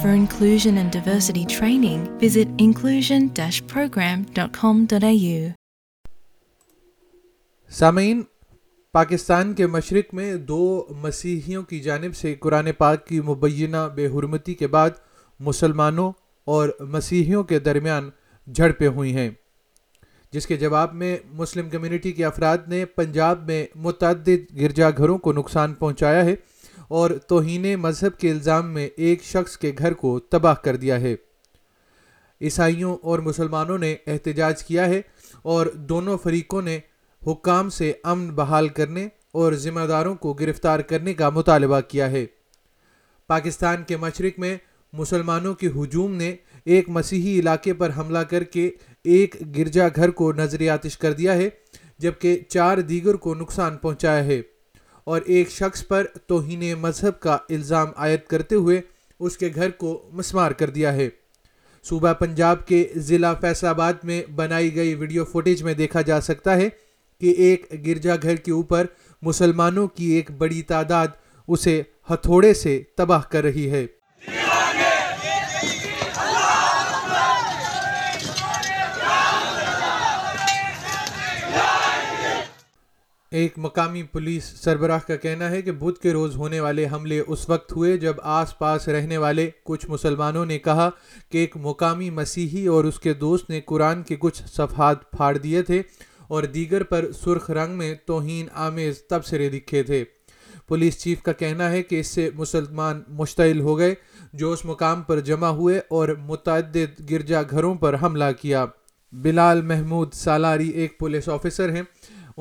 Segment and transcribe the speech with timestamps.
[0.00, 3.28] For inclusion and diversity training, visit inclusion
[3.72, 5.54] program.com.au.
[7.78, 8.22] سامعین
[8.92, 10.58] پاکستان کے مشرق میں دو
[11.02, 14.90] مسیحیوں کی جانب سے قرآن پاک کی مبینہ بے حرمتی کے بعد
[15.48, 16.10] مسلمانوں
[16.56, 18.10] اور مسیحیوں کے درمیان
[18.54, 19.28] جھڑپیں ہوئی ہیں
[20.32, 25.32] جس کے جواب میں مسلم کمیونٹی کے افراد نے پنجاب میں متعدد گرجا گھروں کو
[25.32, 26.34] نقصان پہنچایا ہے
[26.88, 31.14] اور توہین مذہب کے الزام میں ایک شخص کے گھر کو تباہ کر دیا ہے
[32.40, 35.00] عیسائیوں اور مسلمانوں نے احتجاج کیا ہے
[35.52, 36.78] اور دونوں فریقوں نے
[37.26, 39.06] حکام سے امن بحال کرنے
[39.40, 42.24] اور ذمہ داروں کو گرفتار کرنے کا مطالبہ کیا ہے
[43.28, 44.56] پاکستان کے مشرق میں
[44.98, 46.34] مسلمانوں کے ہجوم نے
[46.74, 48.68] ایک مسیحی علاقے پر حملہ کر کے
[49.16, 50.32] ایک گرجا گھر کو
[50.72, 51.48] آتش کر دیا ہے
[52.04, 54.40] جبکہ چار دیگر کو نقصان پہنچایا ہے
[55.10, 58.80] اور ایک شخص پر توہین مذہب کا الزام عائد کرتے ہوئے
[59.26, 59.90] اس کے گھر کو
[60.20, 61.08] مسمار کر دیا ہے
[61.88, 66.56] صوبہ پنجاب کے ضلع فیصل آباد میں بنائی گئی ویڈیو فوٹیج میں دیکھا جا سکتا
[66.56, 66.68] ہے
[67.20, 68.86] کہ ایک گرجا گھر کے اوپر
[69.28, 71.08] مسلمانوں کی ایک بڑی تعداد
[71.48, 73.86] اسے ہتھوڑے سے تباہ کر رہی ہے
[83.38, 87.48] ایک مقامی پولیس سربراہ کا کہنا ہے کہ بدھ کے روز ہونے والے حملے اس
[87.48, 90.88] وقت ہوئے جب آس پاس رہنے والے کچھ مسلمانوں نے کہا
[91.32, 95.62] کہ ایک مقامی مسیحی اور اس کے دوست نے قرآن کے کچھ صفحات پھاڑ دیے
[95.70, 95.80] تھے
[96.34, 100.02] اور دیگر پر سرخ رنگ میں توہین آمیز تبصرے لکھے تھے
[100.68, 103.94] پولیس چیف کا کہنا ہے کہ اس سے مسلمان مشتعل ہو گئے
[104.38, 108.64] جو اس مقام پر جمع ہوئے اور متعدد گرجا گھروں پر حملہ کیا
[109.22, 111.82] بلال محمود سالاری ایک پولیس آفیسر ہیں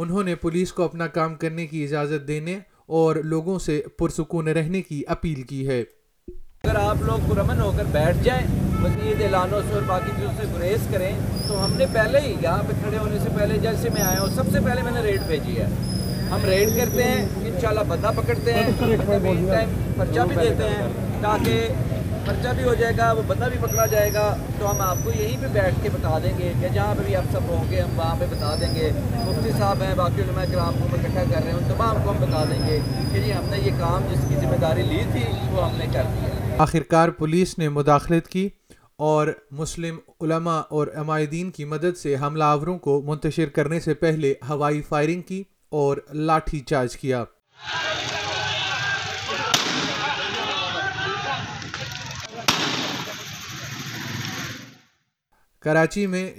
[0.03, 2.57] انہوں نے پولیس کو اپنا کام کرنے کی اجازت دینے
[3.01, 5.79] اور لوگوں سے پرسکون رہنے کی اپیل کی ہے
[6.63, 8.45] اگر آپ لوگ پرامن ہو کر بیٹھ جائیں
[8.81, 11.11] مزید اعلانوں سے اور باقی چیزوں سے گریز کریں
[11.47, 14.35] تو ہم نے پہلے ہی یہاں پہ کھڑے ہونے سے پہلے جیسے میں آیا ہوں
[14.35, 15.67] سب سے پہلے میں نے ریڈ بھیجی ہے
[16.31, 18.71] ہم ریڈ کرتے ہیں انشاءاللہ بدہ پکڑتے ہیں
[19.97, 20.87] پرچہ بھی دیتے ہیں
[21.21, 21.67] تاکہ
[22.25, 24.21] خرچہ بھی ہو جائے گا وہ بندہ بھی پکڑا جائے گا
[24.59, 27.15] تو ہم آپ کو یہیں پہ بیٹھ کے بتا دیں گے کہ جہاں پہ بھی
[27.15, 28.89] آپ سب ہوں گے ہم وہاں پہ بتا دیں گے
[29.25, 32.17] مفتی صاحب ہیں باقی علماء کرام کو اکٹھا کر رہے ہیں ان تمام کو ہم
[32.21, 32.79] بتا دیں گے
[33.13, 35.85] کہ جی ہم نے یہ کام جس کی ذمہ داری لی تھی وہ ہم نے
[35.93, 38.47] کر دیا آخرکار پولیس نے مداخلت کی
[39.11, 39.27] اور
[39.59, 44.81] مسلم علماء اور عمائدین کی مدد سے حملہ آوروں کو منتشر کرنے سے پہلے ہوائی
[44.89, 45.43] فائرنگ کی
[45.83, 45.97] اور
[46.31, 47.23] لاٹھی چارج کیا
[55.65, 56.29] کراچی میں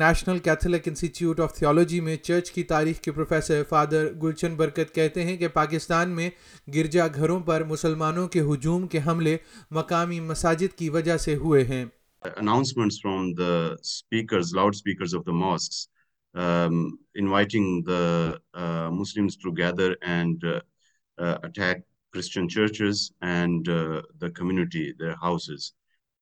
[0.00, 0.38] نیشنل
[0.86, 5.48] انسٹیٹیوٹ آف تھیولوجی میں چرچ کی تاریخ کے پروفیسر فادر گلچن برکت کہتے ہیں کہ
[5.54, 6.28] پاکستان میں
[6.74, 9.36] گرجا گھروں پر مسلمانوں کے ہجوم کے حملے
[9.78, 11.84] مقامی مساجد کی وجہ سے ہوئے ہیں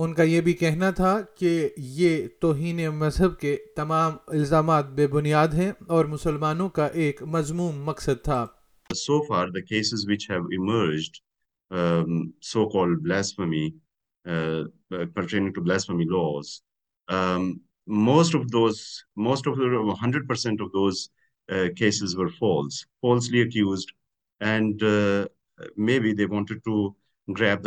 [0.00, 1.48] ان کا یہ بھی کہنا تھا کہ
[1.94, 8.22] یہ توہین مذہب کے تمام الزامات بے بنیاد ہیں اور مسلمانوں کا ایک مضموم مقصد
[8.24, 8.46] تھا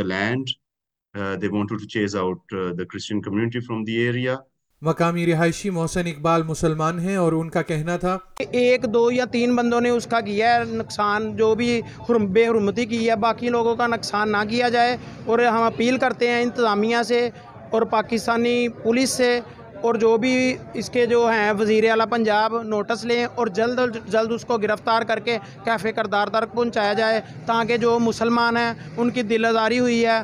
[0.04, 0.50] لینڈ
[1.16, 1.36] Uh,
[2.62, 4.36] uh,
[4.82, 8.18] مقامی رہائشی محسن اقبال مسلمان ہیں اور ان کا کہنا تھا
[8.62, 11.70] ایک دو یا تین بندوں نے اس کا کیا ہے نقصان جو بھی
[12.40, 14.96] بے حرمتی کی ہے باقی لوگوں کا نقصان نہ کیا جائے
[15.26, 17.28] اور ہم اپیل کرتے ہیں انتظامیہ سے
[17.74, 19.40] اور پاکستانی پولیس سے
[19.86, 20.32] اور جو بھی
[20.82, 23.80] اس کے جو ہیں وزیر اعلیٰ پنجاب نوٹس لیں اور جلد
[24.12, 28.72] جلد اس کو گرفتار کر کے کیفے کردار تک پہنچایا جائے تاکہ جو مسلمان ہیں
[29.04, 30.18] ان کی دل آزاری ہوئی ہے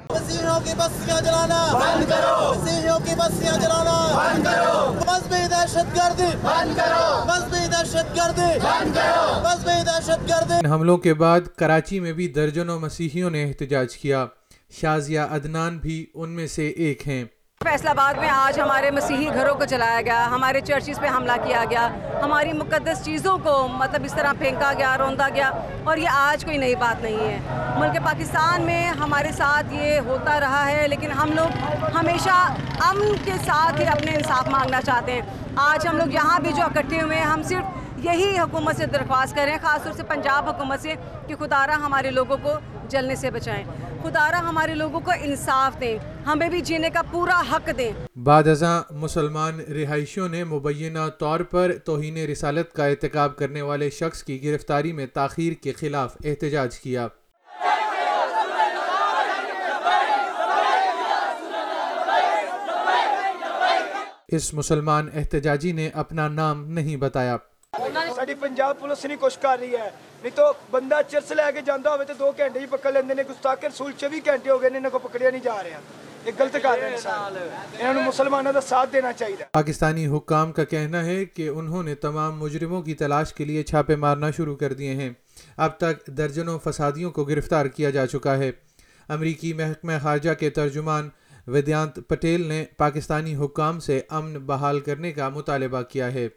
[10.71, 14.25] حملوں کے بعد کراچی میں بھی درجنوں مسیحیوں نے احتجاج کیا
[14.79, 17.23] شازیہ عدنان بھی ان میں سے ایک ہیں
[17.65, 21.63] فیصل آباد میں آج ہمارے مسیحی گھروں کو چلایا گیا ہمارے چرچز پہ حملہ کیا
[21.69, 21.87] گیا
[22.21, 25.49] ہماری مقدس چیزوں کو مطلب اس طرح پھینکا گیا روندہ گیا
[25.89, 30.39] اور یہ آج کوئی نئی بات نہیں ہے ملک پاکستان میں ہمارے ساتھ یہ ہوتا
[30.39, 32.39] رہا ہے لیکن ہم لوگ ہمیشہ
[32.87, 35.21] امن کے ساتھ ہی اپنے انصاف مانگنا چاہتے ہیں
[35.69, 39.35] آج ہم لوگ یہاں بھی جو اکٹھے ہوئے ہیں ہم صرف یہی حکومت سے درخواست
[39.35, 40.93] کریں خاص طور سے پنجاب حکومت سے
[41.27, 42.53] کہ ختارہ ہمارے لوگوں کو
[42.91, 43.63] جلنے سے بچائیں
[44.03, 47.91] بچائے ہمارے لوگوں کو انصاف دیں ہمیں بھی جینے کا پورا حق دیں
[48.29, 48.43] بعد
[49.03, 54.91] مسلمان رہائشیوں نے مبینہ طور پر توہین رسالت کا اعتقاب کرنے والے شخص کی گرفتاری
[55.01, 57.07] میں تاخیر کے خلاف احتجاج کیا
[64.37, 67.35] اس مسلمان احتجاجی نے اپنا نام نہیں بتایا
[68.16, 71.90] ਸਾਡੀ ਪੰਜਾਬ ਪੁਲਿਸ ਨਹੀਂ ਕੁਛ ਕਰ ਰਹੀ ਹੈ ਨਹੀਂ ਤਾਂ ਬੰਦਾ ਚਿਰਸ ਲੈ ਕੇ ਜਾਂਦਾ
[71.92, 74.76] ਹੋਵੇ ਤੇ 2 ਘੰਟੇ ਹੀ ਪਕੜ ਲੈਂਦੇ ਨੇ ਗੁਸਤਾਖੀ ਰਸੂਲ 24 ਘੰਟੇ ਹੋ ਗਏ ਨੇ
[74.76, 75.80] ਇਹਨਾਂ ਕੋ ਪਕੜਿਆ ਨਹੀਂ ਜਾ ਰਿਹਾ
[76.26, 77.40] ਇਹ ਗਲਤ ਕਰ ਰਹੇ ਨੇ ਸਾਰੇ
[77.78, 81.94] ਇਹਨਾਂ ਨੂੰ ਮੁਸਲਮਾਨਾਂ ਦਾ ਸਾਥ ਦੇਣਾ ਚਾਹੀਦਾ پاکستانی حکام کا کہنا ہے کہ انہوں نے
[81.98, 85.10] تمام مجرموں کی تلاش کے لیے چھاپے مارنا شروع کر دیے ہیں
[85.58, 88.50] اب تک درجنوں فسادیوں کو گرفتار کیا جا چکا ہے
[89.08, 91.08] امریکی محکمہ خارجہ کے ترجمان
[91.48, 96.28] ودیانت پٹیل نے پاکستانی حکام سے امن بحال کرنے کا مطالبہ کیا ہے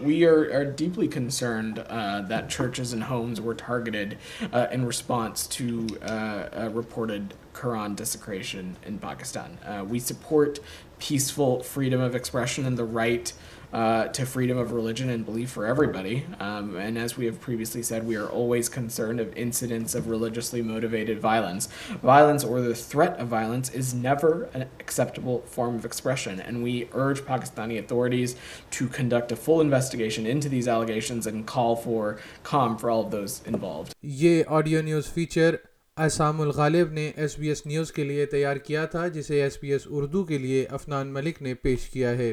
[0.00, 4.18] We are deeply concerned uh, that churches and homes were targeted
[4.52, 9.56] uh, in response to uh, reported Quran desecration in Pakistan.
[9.88, 10.58] We support
[10.98, 13.32] peaceful freedom of expression and the right
[13.82, 16.24] uh, to freedom of religion and belief for everybody.
[16.38, 20.62] Um, and as we have previously said, we are always concerned of incidents of religiously
[20.62, 21.68] motivated violence.
[22.02, 26.40] Violence or the threat of violence is never an acceptable form of expression.
[26.40, 28.36] And we urge Pakistani authorities
[28.78, 33.10] to conduct a full investigation into these allegations and call for calm for all of
[33.10, 33.94] those involved.
[34.00, 35.54] Ye audio news feature
[36.04, 39.70] Assam الغالب نے S B S news کے لیے تیار کیا تھا جسے S B
[39.72, 42.32] S Urdu کے لیے افنان ملک نے پیش کیا ہے